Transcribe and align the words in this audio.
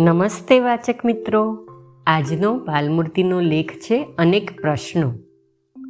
નમસ્તે 0.00 0.60
વાચક 0.60 1.04
મિત્રો. 1.04 1.66
આજનો 2.06 2.54
બાલમૂર્તિનો 2.54 3.40
લેખ 3.40 3.72
છે 3.72 4.06
અનેક 4.18 4.60
પ્રશ્નો. 4.60 5.12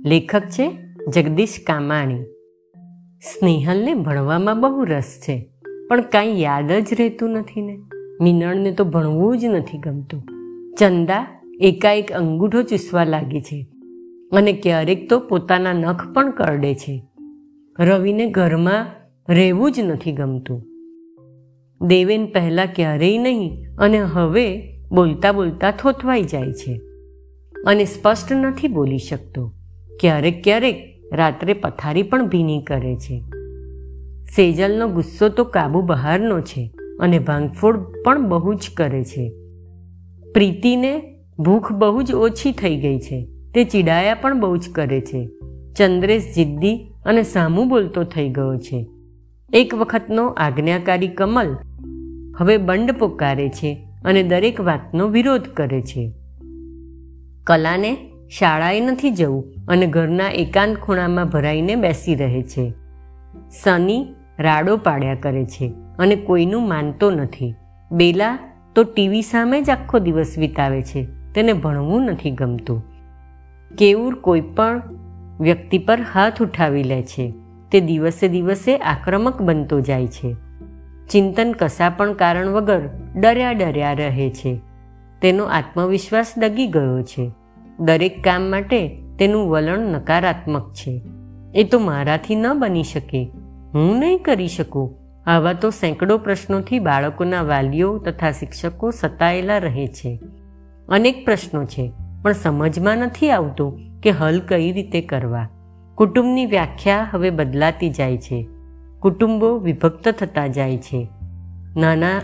લેખક 0.07 0.41
છે 0.41 0.71
જગદીશ 1.15 1.59
કામાણી. 1.67 2.23
સ્નેહલને 3.23 3.95
ભણવામાં 3.95 4.61
બહુ 4.61 4.85
રસ 4.85 5.21
છે, 5.23 5.51
પણ 5.89 6.01
કાંઈ 6.01 6.41
યાદ 6.41 6.73
જ 6.73 6.95
રહેતું 6.99 7.31
નથી 7.31 7.63
ને. 7.63 7.79
મિનળને 8.21 8.73
તો 8.73 8.85
ભણવું 8.85 9.39
જ 9.39 9.45
નથી 9.45 9.79
ગમતું. 9.79 10.23
ચંદા 10.79 11.43
એકાએક 11.61 12.13
અંગૂઠો 12.13 12.63
ચૂસવા 12.63 13.05
લાગી 13.05 13.41
છે 13.41 13.67
અને 14.33 14.53
ક્યારેક 14.53 15.11
તો 15.11 15.19
પોતાના 15.19 15.73
નખ 15.73 16.13
પણ 16.15 16.31
કરડે 16.31 16.75
છે. 16.75 17.03
રવિને 17.79 18.27
ઘરમાં 18.27 18.87
રહેવું 19.29 19.73
જ 19.73 19.81
નથી 19.81 20.13
ગમતું. 20.13 20.78
દેવેન 21.83 22.27
પહેલાં 22.27 22.67
ક્યારેય 22.75 23.19
નહીં 23.19 23.77
અને 23.79 23.99
હવે 23.99 24.77
બોલતા 24.91 25.33
બોલતા 25.33 25.71
થોથવાઈ 25.71 26.23
જાય 26.23 26.53
છે. 26.53 26.81
અને 27.67 27.85
સ્પષ્ટ 27.85 28.33
નથી 28.33 28.69
બોલી 28.69 28.99
શકતો. 28.99 29.53
ક્યારેક 30.01 30.45
ક્યારેક 30.45 31.03
રાત્રે 31.13 31.53
પથારી 31.53 32.03
પણ 32.03 32.29
ભીની 32.29 32.63
કરે 32.63 32.97
છે. 32.97 33.23
સેજલનો 34.25 34.89
ગુસ્સો 34.89 35.29
તો 35.29 35.45
કાબુ 35.45 35.83
બહારનો 35.83 36.41
છે 36.41 36.73
અને 37.01 37.19
ભાંગફોડ 37.19 38.05
પણ 38.05 38.29
બહુ 38.29 38.55
જ 38.55 38.71
કરે 38.77 39.05
છે. 39.05 39.33
પ્રીતિને 40.35 41.19
ભૂખ 41.39 41.73
બહુ 41.73 42.03
જ 42.03 42.13
ઓછી 42.13 42.53
થઈ 42.53 42.77
ગઈ 42.77 42.99
છે. 42.99 43.29
તે 43.55 43.65
ચીડાયા 43.65 44.15
પણ 44.15 44.41
બહુ 44.41 44.57
જ 44.57 44.71
કરે 44.75 45.01
છે. 45.01 45.29
ચંદ્રેશ 45.77 46.35
જિદ્દી 46.35 46.93
અને 47.05 47.23
સામું 47.23 47.69
બોલતો 47.69 48.05
થઈ 48.05 48.29
ગયો 48.29 48.57
છે. 48.57 48.87
એક 49.53 49.75
વખતનો 49.75 50.29
આજ્ઞાકારી 50.29 51.09
કમલ 51.09 51.57
હવે 52.39 52.57
બંડ 52.57 52.91
પોકારે 52.91 53.49
છે 53.49 53.89
અને 54.05 54.23
દરેક 54.23 54.61
વાતનો 54.61 55.09
વિરોધ 55.09 55.43
કરે 55.43 55.81
છે. 55.81 56.13
કલાને 57.45 57.97
શાળાએ 58.39 58.81
નથી 58.81 59.11
જવું 59.11 59.45
અને 59.69 59.87
ઘરના 59.87 60.29
એકાંત 60.29 60.77
ખૂણામાં 60.77 61.29
ભરાઈને 61.29 61.75
બેસી 61.75 62.15
રહે 62.15 62.43
છે. 62.43 62.73
સની 63.63 64.07
રાડો 64.39 64.77
પાડ્યા 64.77 65.15
કરે 65.15 65.45
છે 65.45 65.73
અને 65.99 66.17
કોઈનું 66.17 66.69
માનતો 66.69 67.11
નથી. 67.11 67.55
બેલા 67.93 68.39
તો 68.75 68.85
ટીવી 68.85 69.23
સામે 69.23 69.63
જ 69.63 69.71
આખો 69.71 69.99
દિવસ 69.99 70.35
વિતાવે 70.39 70.83
છે, 70.83 71.07
તેને 71.35 71.53
ભણવું 71.53 72.03
નથી 72.03 72.31
ગમતું. 72.31 72.83
કેવું 73.79 74.13
કોઈ 74.13 74.41
પણ 74.41 74.83
વ્યક્તિ 75.41 75.79
પર 75.79 76.01
હાથ 76.01 76.43
ઉઠાવી 76.43 76.83
લે 76.83 77.03
છે, 77.03 77.33
તે 77.73 77.81
દિવસે 77.81 78.29
દિવસે 78.29 78.77
આક્રમક 78.77 79.43
બનતો 79.43 79.81
જાય 79.81 80.07
છે. 80.07 80.37
ચિંતન 81.11 81.55
કશા 81.59 81.91
પણ 81.91 82.13
કારણ 82.13 82.49
વગર 82.49 82.81
ડર્યા 83.17 83.53
ડર્યા 83.53 83.93
રહે 83.93 84.31
છે. 84.31 84.61
તેનો 85.23 85.45
આત્મવિશ્વાસ 85.45 86.35
દગી 86.37 86.67
ગયો 86.67 87.03
છે. 87.03 87.31
દરેક 87.81 88.25
કામ 88.25 88.43
માટે 88.43 88.99
તેનું 89.19 89.51
વલણ 89.51 89.79
નકારાત્મક 89.79 90.73
છે. 90.73 91.03
એ 91.55 91.65
તો 91.65 91.79
મારાથી 91.79 92.35
ન 92.35 92.59
બની 92.59 92.83
શકે. 92.83 93.31
હું 93.75 93.99
નહીં 93.99 94.19
કરી 94.19 94.49
શકું. 94.49 94.95
આવા 95.27 95.53
તો 95.53 95.71
સેંકડો 95.71 96.19
પ્રશ્નોથી 96.19 96.79
બાળકોના 96.79 97.43
વાલીઓ 97.43 97.99
તથા 97.99 98.31
શિક્ષકો 98.31 98.91
સતાયેલા 98.91 99.59
રહે 99.59 99.87
છે. 99.87 100.21
અનેક 100.89 101.25
પ્રશ્નો 101.25 101.65
છે, 101.65 101.93
પણ 102.23 102.33
સમજમાં 102.33 102.99
નથી 102.99 103.31
આવતું 103.31 104.01
કે 104.01 104.11
હલ 104.11 104.41
કઈ 104.41 104.73
રીતે 104.73 105.01
કરવા. 105.01 105.49
કુટુંબની 105.95 106.47
વ્યાખ્યા 106.47 107.09
હવે 107.11 107.31
બદલાતી 107.31 107.91
જાય 107.91 108.19
છે. 108.19 108.47
કુટુંબો 109.01 109.59
વિભક્ત 109.59 110.09
થતા 110.09 110.47
જાય 110.47 110.77
છે. 110.77 111.09
નાના 111.77 112.21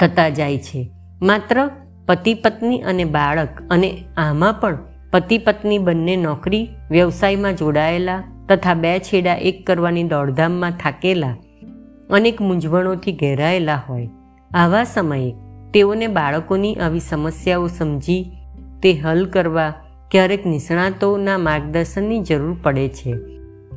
થતા 0.00 0.28
જાય 0.28 0.58
છે. 0.58 0.90
માત્ર 1.22 1.70
પતિ, 2.06 2.34
પત્ની 2.34 2.78
અને 2.78 3.04
બાળક 3.04 3.48
અને 3.70 4.04
આમાં 4.16 4.54
પણ 4.54 4.78
પતિ, 5.10 5.38
પત્ની 5.38 5.78
બંને 5.78 6.16
નોકરી, 6.16 6.68
વ્યવસાયમાં 6.90 7.56
જોડાયેલા 7.56 8.22
તથા 8.48 8.74
બે 8.74 8.98
છેડા 8.98 9.34
એક 9.34 9.66
કરવાની 9.66 10.02
દોડધામમાં 10.02 10.70
થાકેલા 10.70 11.36
અનેક 12.10 12.40
મૂંઝવણોથી 12.40 13.12
ઘેરાયેલા 13.12 13.82
હોય. 13.88 14.08
આવા 14.54 14.84
સમયે 14.84 15.34
તેઓને 15.74 16.06
બાળકોની 16.06 16.74
આવી 16.74 17.00
સમસ્યાઓ 17.00 17.66
સમજી 17.66 18.32
તે 18.82 18.92
હલ 18.92 19.26
કરવા 19.26 19.74
ક્યારેક 20.10 20.46
નિષ્ણાતોના 20.46 21.38
માર્ગદર્શનની 21.38 22.20
જરૂર 22.20 22.56
પડે 22.62 22.88
છે. 22.88 23.14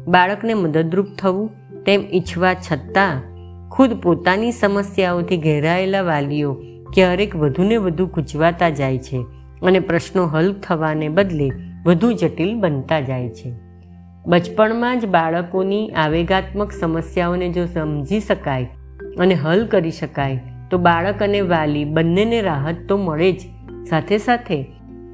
બાળકને 0.08 0.54
મદદરૂપ 0.54 1.08
થવું 1.20 1.50
તેમ 1.88 2.02
ઈચ્છવા 2.14 2.54
છતાં 2.54 3.24
ખુદ 3.70 3.94
પોતાની 3.94 4.52
સમસ્યાઓથી 4.52 5.38
ઘેરાયેલા 5.38 6.02
વાલીઓ 6.02 6.54
ક્યારેક 6.94 7.36
વધુને 7.36 7.78
વધુ 7.78 8.08
ગૂંચવાતા 8.08 8.70
જાય 8.70 8.98
છે 8.98 9.26
અને 9.62 9.80
પ્રશ્નો 9.80 10.26
હલ 10.26 10.54
થવાને 10.54 11.10
બદલે 11.10 11.52
વધુ 11.86 12.12
જટિલ 12.12 12.60
બનતા 12.60 13.00
જાય 13.00 13.30
છે. 13.30 13.54
બચપણમાં 14.28 15.00
જ 15.00 15.06
બાળકોની 15.06 15.90
આવેગાત્મક 15.90 16.72
સમસ્યાઓને 16.72 17.50
જો 17.50 17.66
સમજી 17.66 18.20
શકાય 18.20 18.64
અને 19.20 19.34
હલ 19.34 19.66
કરી 19.66 19.92
શકાય, 19.92 20.40
તો 20.72 20.78
બાળક 20.78 21.24
અને 21.24 21.42
વાલી 21.42 21.86
બંનેને 21.86 22.42
રાહત 22.42 22.76
તો 22.90 22.98
મળે 22.98 23.32
જ. 23.32 23.40
સાથે 23.90 24.18
સાથે 24.18 24.66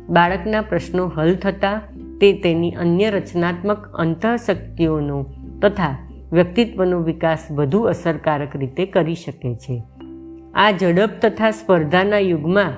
બાળકના 0.10 0.62
પ્રશ્નો 0.62 1.12
હલ 1.18 1.36
થતાં 1.36 1.82
તે 2.20 2.34
તેની 2.34 2.72
અન્ય 2.72 3.10
રચનાત્મક 3.10 3.88
અંતઃશક્તિઓનો 3.88 5.26
તથા 5.62 6.03
વ્યક્તિત્વનો 6.34 7.00
વિકાસ 7.00 7.48
વધુ 7.52 7.82
અસરકારક 7.82 8.56
રીતે 8.56 8.86
કરી 8.86 9.16
શકે 9.16 9.56
છે. 9.56 9.84
આ 10.56 10.72
ઝડપ 10.72 11.10
તથા 11.22 11.52
સ્પર્ધાના 11.52 12.20
યુગમાં 12.20 12.74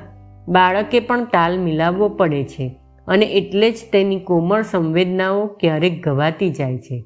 બાળકે 0.51 0.99
પણ 0.99 1.25
તાલ 1.25 1.59
મિલાવવો 1.59 2.09
પડે 2.09 2.43
છે 2.43 2.75
અને 3.07 3.25
એટલે 3.25 3.71
જ 3.71 3.75
તેની 3.93 4.19
કોમળ 4.19 4.61
સંવેદનાઓ 4.61 5.45
ક્યારેક 5.45 6.03
ગવાતી 6.03 6.49
જાય 6.49 6.77
છે. 6.77 7.03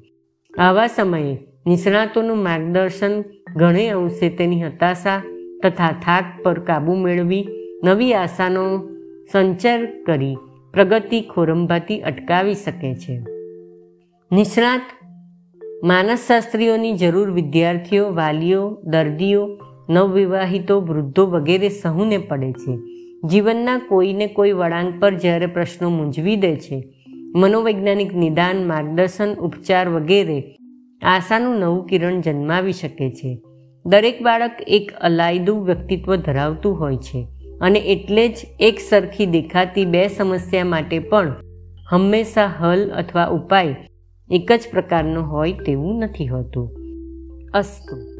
આવા 0.58 0.86
સમયે 0.86 1.38
નિષ્ણાતોનું 1.66 2.36
માર્ગદર્શન 2.36 3.22
ઘણે 3.56 3.88
અંશે 3.88 4.28
તેની 4.28 4.62
હતાશા 4.62 5.22
તથા 5.62 5.92
થાક 5.92 6.24
પર 6.42 6.58
કાબૂ 6.58 6.94
મેળવી 6.94 7.48
નવી 7.84 8.14
આશાનો 8.14 8.88
સંચાર 9.32 9.86
કરી 10.06 10.36
પ્રગતિ 10.72 11.20
ખોરંભાતી 11.20 12.00
અટકાવી 12.00 12.54
શકે 12.54 12.94
છે. 12.94 13.20
નિષ્ણાત 14.32 14.80
માનસશાસ્ત્રીઓની 15.84 16.92
જરૂર 16.92 17.30
વિદ્યાર્થીઓ, 17.30 18.12
વાલીઓ, 18.12 18.78
દર્દીઓ, 18.84 19.58
નવવિવાહિતો, 19.90 20.80
વૃદ્ધો 20.80 21.26
વગેરે 21.26 21.68
સહુને 21.68 22.18
પડે 22.18 22.52
છે. 22.52 22.78
જીવનના 23.28 23.78
કોઈને 23.78 24.26
કોઈ 24.26 24.52
વળાંક 24.52 25.00
પર 25.00 25.14
જ્યારે 25.14 25.46
પ્રશ્નો 25.46 25.90
મૂંઝવી 25.90 26.36
દે 26.36 26.56
છે, 26.56 26.84
મનોવૈજ્ઞાનિક 27.36 28.14
નિદાન, 28.14 28.66
માર્ગદર્શન, 28.66 29.34
ઉપચાર 29.34 29.88
વગેરે 29.88 30.56
આશાનું 31.02 31.58
નવું 31.58 31.86
કિરણ 31.86 32.20
જન્માવી 32.20 32.72
શકે 32.72 33.10
છે. 33.10 33.38
દરેક 33.86 34.22
બાળક 34.22 34.52
એક 34.66 34.92
અલાયદું 35.00 35.66
વ્યક્તિત્વ 35.66 36.16
ધરાવતું 36.16 36.80
હોય 36.80 36.96
છે 36.96 37.26
અને 37.60 37.78
એટલે 37.78 38.28
જ 38.28 38.36
એક 38.60 38.80
સરખી 38.80 39.26
દેખાતી 39.26 39.84
બે 39.84 40.08
સમસ્યા 40.08 40.64
માટે 40.64 40.98
પણ 40.98 41.34
હંમેશા 41.90 42.46
હલ 42.46 42.90
અથવા 42.90 43.26
ઉપાય 43.26 43.89
એક 44.30 44.52
જ 44.52 44.60
પ્રકારનું 44.70 45.22
હોય 45.22 45.52
તેવું 45.52 45.98
નથી 45.98 46.26
હોતું. 46.26 46.70
અસ્તુ. 47.54 48.19